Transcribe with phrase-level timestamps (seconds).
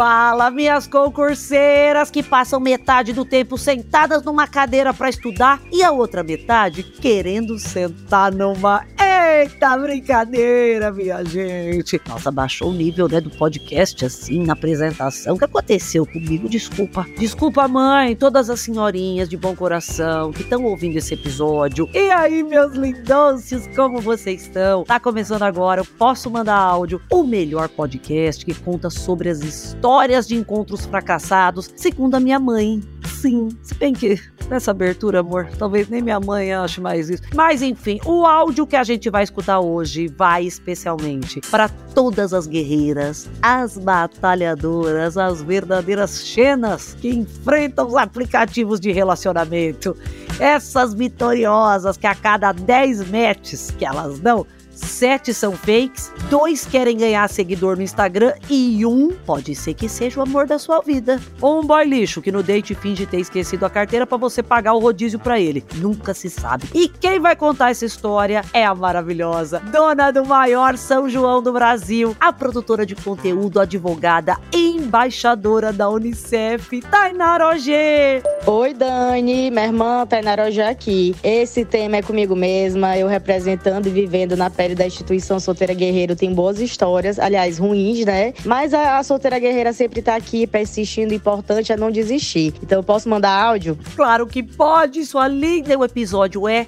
[0.00, 5.90] Fala, minhas concurseiras que passam metade do tempo sentadas numa cadeira para estudar e a
[5.90, 8.82] outra metade querendo sentar numa
[9.40, 11.98] Eita brincadeira, minha gente.
[12.06, 15.34] Nossa, baixou o nível, né, do podcast assim, na apresentação.
[15.34, 16.46] O que aconteceu comigo?
[16.46, 17.06] Desculpa.
[17.18, 21.88] Desculpa, mãe, todas as senhorinhas de bom coração que estão ouvindo esse episódio.
[21.94, 24.84] E aí, meus lindôcios, como vocês estão?
[24.84, 27.00] Tá começando agora, eu posso mandar áudio.
[27.10, 32.82] O melhor podcast que conta sobre as histórias de encontros fracassados, segundo a minha mãe.
[33.20, 37.22] Sim, se bem que nessa abertura, amor, talvez nem minha mãe ache mais isso.
[37.34, 42.46] Mas enfim, o áudio que a gente vai escutar hoje vai especialmente para todas as
[42.46, 49.94] guerreiras, as batalhadoras, as verdadeiras xenas que enfrentam os aplicativos de relacionamento.
[50.38, 54.46] Essas vitoriosas que a cada 10 matches que elas dão,
[54.80, 60.20] sete são fakes, dois querem ganhar seguidor no Instagram e um pode ser que seja
[60.20, 61.20] o amor da sua vida.
[61.40, 64.74] Ou um boy lixo que no date finge ter esquecido a carteira para você pagar
[64.74, 65.64] o rodízio para ele.
[65.76, 66.68] Nunca se sabe.
[66.74, 71.52] E quem vai contar essa história é a maravilhosa dona do maior São João do
[71.52, 78.22] Brasil, a produtora de conteúdo, advogada e embaixadora da Unicef, Tainara Ogê.
[78.46, 81.14] Oi, Dani, minha irmã Tainara Ogê aqui.
[81.22, 86.16] Esse tema é comigo mesma, eu representando e vivendo na pele da instituição Solteira Guerreiro
[86.16, 88.32] tem boas histórias, aliás, ruins, né?
[88.44, 92.54] Mas a, a Solteira Guerreira sempre tá aqui persistindo, o importante é não desistir.
[92.62, 93.78] Então eu posso mandar áudio?
[93.94, 95.78] Claro que pode, sua linda.
[95.78, 96.66] O episódio é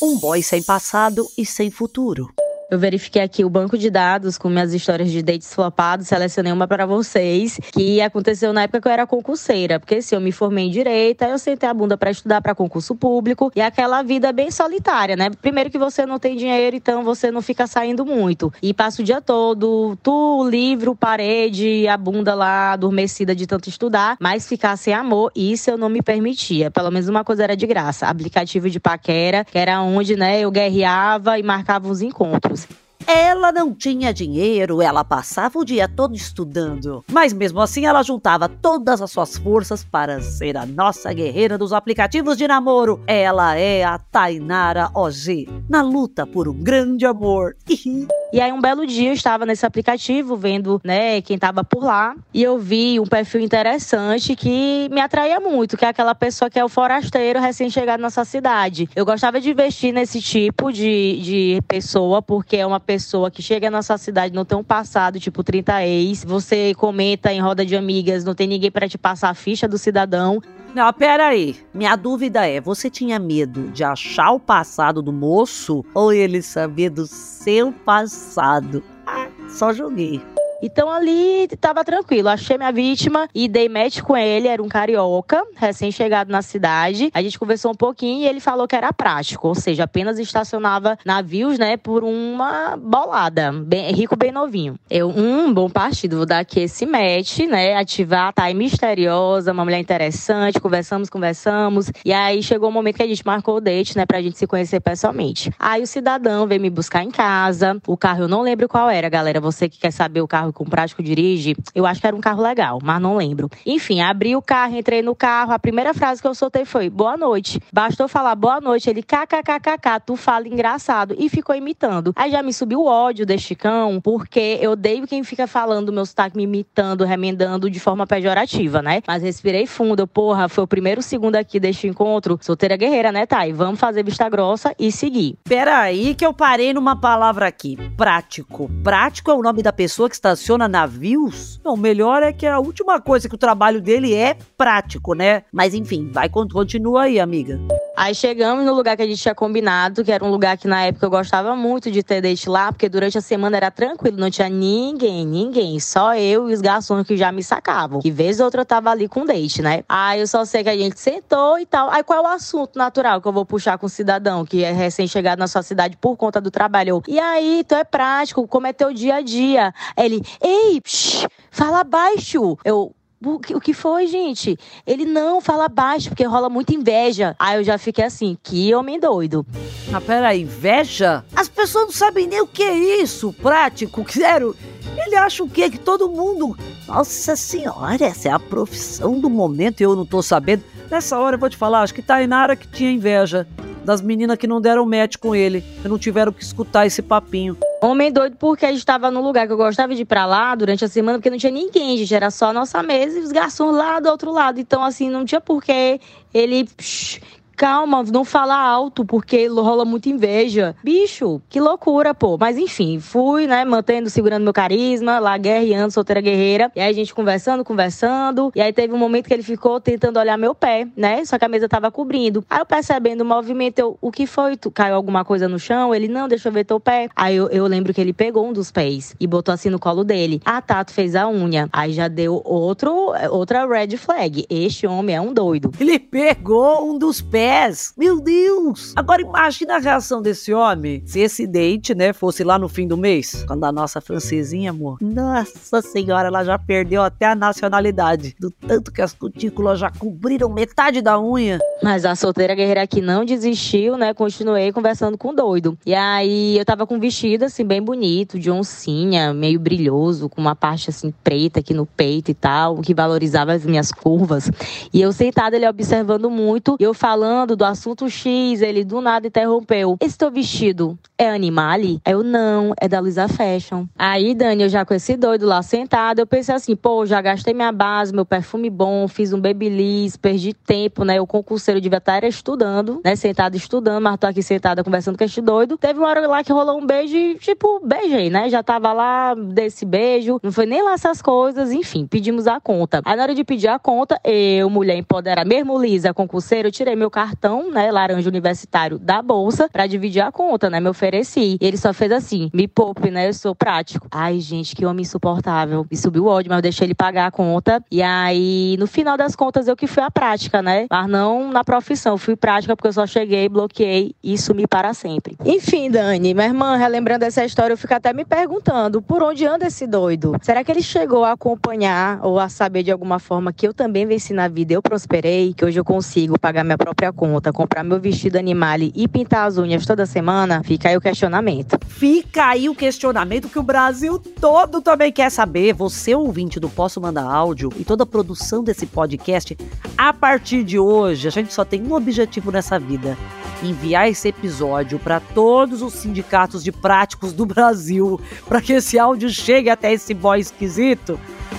[0.00, 2.32] Um Boy Sem Passado e Sem Futuro.
[2.70, 6.68] Eu verifiquei aqui o banco de dados com minhas histórias de dates flopados, selecionei uma
[6.68, 10.30] para vocês, que aconteceu na época que eu era concurseira, porque se assim, eu me
[10.30, 14.30] formei em direito, eu sentei a bunda para estudar para concurso público e aquela vida
[14.34, 15.30] bem solitária, né?
[15.40, 18.52] Primeiro que você não tem dinheiro, então você não fica saindo muito.
[18.62, 24.18] E passa o dia todo, tu, livro, parede, a bunda lá adormecida de tanto estudar,
[24.20, 26.70] mas ficar sem amor, isso eu não me permitia.
[26.70, 30.50] Pelo menos uma coisa era de graça, aplicativo de paquera, que era onde, né, eu
[30.50, 32.57] guerreava e marcava os encontros.
[33.06, 37.02] Ela não tinha dinheiro, ela passava o dia todo estudando.
[37.10, 41.72] Mas mesmo assim, ela juntava todas as suas forças para ser a nossa guerreira dos
[41.72, 43.02] aplicativos de namoro.
[43.06, 47.56] Ela é a Tainara OG, na luta por um grande amor.
[48.30, 52.14] E aí um belo dia eu estava nesse aplicativo vendo, né, quem estava por lá,
[52.32, 56.58] e eu vi um perfil interessante que me atraía muito, que é aquela pessoa que
[56.58, 58.88] é o forasteiro recém-chegado nessa cidade.
[58.94, 63.70] Eu gostava de investir nesse tipo de, de pessoa, porque é uma pessoa que chega
[63.70, 67.76] na sua cidade, não tem um passado, tipo 30 ex, você comenta em roda de
[67.76, 70.42] amigas, não tem ninguém para te passar a ficha do cidadão.
[70.74, 71.56] Não, pera aí.
[71.72, 76.90] Minha dúvida é, você tinha medo de achar o passado do moço ou ele saber
[76.90, 78.82] do seu passado?
[79.06, 80.20] Ah, só joguei.
[80.62, 82.28] Então ali tava tranquilo.
[82.28, 84.48] Achei minha vítima e dei match com ele.
[84.48, 87.10] Era um carioca, recém-chegado na cidade.
[87.14, 90.98] A gente conversou um pouquinho e ele falou que era prático, ou seja, apenas estacionava
[91.04, 93.52] navios, né, por uma bolada.
[93.52, 94.76] Bem, rico, bem novinho.
[94.90, 97.76] Eu, um bom partido, vou dar aqui esse match, né?
[97.76, 100.60] Ativar, tá aí misteriosa, uma mulher interessante.
[100.60, 101.90] Conversamos, conversamos.
[102.04, 104.46] E aí chegou o momento que a gente marcou o date, né, pra gente se
[104.46, 105.50] conhecer pessoalmente.
[105.58, 107.80] Aí o cidadão veio me buscar em casa.
[107.86, 109.40] O carro eu não lembro qual era, galera.
[109.40, 112.20] Você que quer saber o carro carro com prático dirige, eu acho que era um
[112.20, 113.48] carro legal, mas não lembro.
[113.64, 117.16] Enfim, abri o carro, entrei no carro, a primeira frase que eu soltei foi boa
[117.16, 117.60] noite.
[117.72, 122.12] Bastou falar boa noite, ele kkkk, tu fala engraçado e ficou imitando.
[122.16, 126.06] Aí já me subiu o ódio deste cão, porque eu odeio quem fica falando meu
[126.06, 129.02] sotaque, me imitando, remendando de forma pejorativa, né?
[129.06, 132.38] Mas respirei fundo, porra, foi o primeiro segundo aqui deste encontro.
[132.40, 133.52] Solteira guerreira, né, Thay?
[133.52, 135.36] Vamos fazer vista grossa e seguir.
[135.44, 138.70] Peraí que eu parei numa palavra aqui, prático.
[138.82, 142.46] Prático é o nome da pessoa que está estaciona navios, não, o melhor é que
[142.46, 145.42] a última coisa que o trabalho dele é prático, né?
[145.52, 147.58] Mas enfim, vai continua aí, amiga.
[148.00, 150.82] Aí chegamos no lugar que a gente tinha combinado, que era um lugar que na
[150.82, 154.30] época eu gostava muito de ter date lá, porque durante a semana era tranquilo, não
[154.30, 157.98] tinha ninguém, ninguém, só eu e os garçons que já me sacavam.
[157.98, 159.82] Que vez ou outra eu tava ali com date, né?
[159.88, 161.90] Aí eu só sei que a gente sentou e tal.
[161.90, 164.70] Aí qual é o assunto natural que eu vou puxar com o cidadão que é
[164.70, 167.02] recém-chegado na sua cidade por conta do trabalho?
[167.08, 169.74] e aí, tu é prático, como é teu dia a dia?
[169.96, 172.56] Ele, ei, psh, fala baixo.
[172.64, 174.56] Eu, o que, foi, gente?
[174.86, 177.34] Ele não fala baixo, porque rola muita inveja.
[177.38, 179.44] Aí eu já fiquei assim, que homem doido.
[179.92, 181.24] Ah, peraí, inveja?
[181.34, 184.54] As pessoas não sabem nem o que é isso, prático, quero.
[184.96, 185.68] Ele acha o quê?
[185.70, 186.56] Que todo mundo.
[186.86, 190.62] Nossa senhora, essa é a profissão do momento e eu não tô sabendo.
[190.90, 193.46] Nessa hora eu vou te falar, acho que Tainara que tinha inveja
[193.84, 197.56] das meninas que não deram match com ele, que não tiveram que escutar esse papinho.
[197.80, 200.54] Homem doido porque a gente estava num lugar que eu gostava de ir pra lá
[200.54, 202.12] durante a semana, porque não tinha ninguém, gente.
[202.12, 204.58] Era só a nossa mesa e os garçons lá do outro lado.
[204.58, 206.00] Então, assim, não tinha porquê
[206.34, 207.20] ele psh,
[207.58, 210.76] calma, não fala alto, porque rola muita inveja.
[210.82, 212.38] Bicho, que loucura, pô.
[212.38, 216.70] Mas enfim, fui, né, mantendo, segurando meu carisma, lá guerreando, solteira guerreira.
[216.76, 218.52] E aí a gente conversando, conversando.
[218.54, 221.24] E aí teve um momento que ele ficou tentando olhar meu pé, né?
[221.24, 222.44] Só que a mesa tava cobrindo.
[222.48, 224.56] Aí eu percebendo o movimento, eu, o que foi?
[224.56, 225.92] Tu caiu alguma coisa no chão?
[225.92, 227.08] Ele, não, deixa eu ver teu pé.
[227.16, 230.04] Aí eu, eu lembro que ele pegou um dos pés e botou assim no colo
[230.04, 230.40] dele.
[230.44, 231.68] Ah, tá, tu fez a unha.
[231.72, 234.46] Aí já deu outro, outra red flag.
[234.48, 235.72] Este homem é um doido.
[235.80, 237.94] Ele pegou um dos pés pés.
[237.96, 238.92] Meu Deus!
[238.94, 242.96] Agora imagina a reação desse homem se esse date, né, fosse lá no fim do
[242.96, 243.42] mês.
[243.46, 244.98] Quando a nossa francesinha, amor.
[245.00, 248.36] Nossa senhora, ela já perdeu até a nacionalidade.
[248.38, 251.58] Do tanto que as cutículas já cobriram metade da unha.
[251.82, 254.12] Mas a solteira guerreira aqui não desistiu, né?
[254.12, 255.78] Continuei conversando com o doido.
[255.86, 260.40] E aí eu tava com um vestido, assim, bem bonito, de oncinha, meio brilhoso, com
[260.40, 264.50] uma parte, assim, preta aqui no peito e tal, que valorizava as minhas curvas.
[264.92, 269.00] E eu sentada, ele observando muito, e eu falando falando do assunto X, ele do
[269.00, 269.96] nada interrompeu.
[270.00, 272.00] Esse teu vestido é Animale?
[272.04, 273.86] Eu não, é da Luisa Fashion.
[273.96, 277.54] Aí, Dani, eu já com esse doido lá sentado, eu pensei assim, pô, já gastei
[277.54, 281.20] minha base, meu perfume bom, fiz um babyliss, perdi tempo, né?
[281.20, 283.14] O concurseiro devia estar estudando, né?
[283.14, 285.78] Sentado estudando, mas tô aqui sentada conversando com este doido.
[285.78, 288.50] Teve uma hora lá que rolou um beijo e, tipo, beijei, né?
[288.50, 293.00] Já tava lá desse beijo, não foi nem lá essas coisas, enfim, pedimos a conta.
[293.04, 297.10] Aí na hora de pedir a conta, eu, mulher empoderada, mesmo Lisa, concurseiro, tirei meu
[297.10, 300.80] cartão cartão, né, laranja universitário da bolsa para dividir a conta, né?
[300.80, 301.58] Me ofereci.
[301.60, 303.28] E ele só fez assim: me poupe, né?
[303.28, 304.08] Eu sou prático.
[304.10, 305.86] Ai, gente, que homem insuportável.
[305.90, 307.82] Me subiu o ódio, mas eu deixei ele pagar a conta.
[307.90, 310.86] E aí, no final das contas, eu que fui a prática, né?
[310.90, 312.16] Mas não na profissão.
[312.16, 315.36] Fui prática porque eu só cheguei, bloqueei e sumi para sempre.
[315.44, 319.66] Enfim, Dani, minha irmã, relembrando essa história, eu fico até me perguntando por onde anda
[319.66, 320.36] esse doido?
[320.40, 324.06] Será que ele chegou a acompanhar ou a saber de alguma forma que eu também
[324.06, 327.98] venci na vida, eu prosperei, que hoje eu consigo pagar minha própria conta, comprar meu
[327.98, 331.76] vestido animale e pintar as unhas toda semana, fica aí o questionamento.
[331.88, 335.72] Fica aí o questionamento que o Brasil todo também quer saber.
[335.72, 339.58] Você, ouvinte do Posso Mandar Áudio e toda a produção desse podcast,
[339.96, 343.18] a partir de hoje, a gente só tem um objetivo nessa vida
[343.64, 349.28] enviar esse episódio para todos os sindicatos de práticos do Brasil, para que esse áudio
[349.28, 351.18] chegue até esse boy esquisito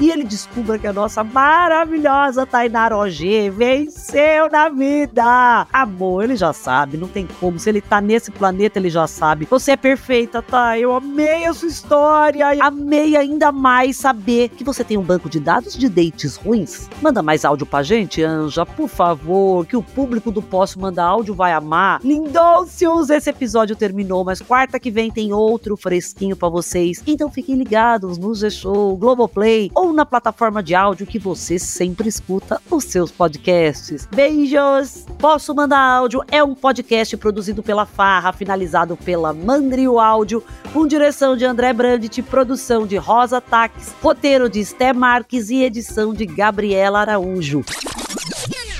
[0.00, 5.66] e ele descubra que a nossa maravilhosa Tainara OG venceu na vida.
[5.70, 7.58] Amor, ele já sabe, não tem como.
[7.58, 9.46] Se ele tá nesse planeta, ele já sabe.
[9.50, 10.78] Você é perfeita, tá?
[10.78, 12.46] Eu amei a sua história.
[12.64, 16.88] Amei ainda mais saber que você tem um banco de dados de dates ruins.
[17.02, 21.34] Manda mais áudio pra gente, Anja, por favor, que o público do Posso Mandar Áudio
[21.34, 22.00] vai amar.
[22.02, 27.02] Lindôcios, esse episódio terminou, mas quarta que vem tem outro fresquinho para vocês.
[27.06, 32.60] Então fiquem ligados no G-Show, Globoplay ou na plataforma de áudio que você sempre escuta
[32.70, 34.06] os seus podcasts.
[34.06, 35.06] Beijos!
[35.18, 40.42] Posso Mandar Áudio é um podcast produzido pela Farra, finalizado pela Mandrio Áudio,
[40.72, 46.14] com direção de André Brandt, produção de Rosa Taques, roteiro de Esté Marques e edição
[46.14, 47.64] de Gabriela Araújo.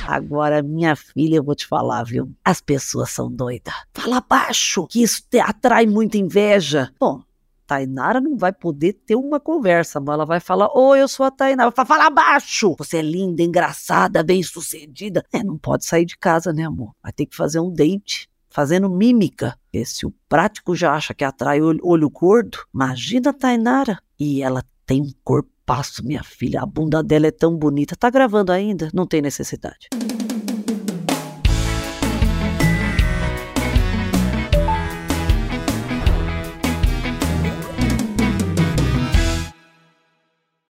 [0.07, 2.33] Agora, minha filha, eu vou te falar, viu?
[2.45, 3.73] As pessoas são doidas.
[3.95, 6.91] Fala baixo, que isso atrai muita inveja.
[6.99, 7.23] Bom,
[7.71, 11.31] Tainara não vai poder ter uma conversa, mas ela vai falar: Oi, eu sou a
[11.31, 11.71] Tainara.
[11.71, 12.75] Vai falar baixo.
[12.77, 15.25] Você é linda, engraçada, bem sucedida.
[15.33, 16.91] É, não pode sair de casa, né, amor?
[17.01, 18.29] Vai ter que fazer um date.
[18.53, 19.57] Fazendo mímica.
[19.63, 24.01] Porque se o prático já acha que atrai olho, olho gordo, imagina a Tainara.
[24.19, 26.63] E ela tem um corpaço, minha filha.
[26.63, 27.95] A bunda dela é tão bonita.
[27.95, 28.91] Tá gravando ainda?
[28.93, 29.89] Não tem necessidade.